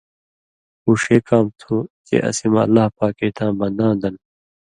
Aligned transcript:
اُو 0.83 0.91
ݜے 1.01 1.17
کام 1.27 1.45
تُھو 1.59 1.75
چے 2.05 2.15
اسی 2.29 2.47
مہ 2.53 2.61
اللہ 2.65 2.85
پاکے 2.97 3.27
تاں 3.35 3.51
بنداں 3.59 3.93
دَن 4.01 4.15